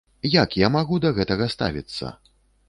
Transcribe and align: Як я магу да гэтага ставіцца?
Як 0.35 0.55
я 0.61 0.69
магу 0.75 0.99
да 1.03 1.11
гэтага 1.19 1.49
ставіцца? 1.57 2.11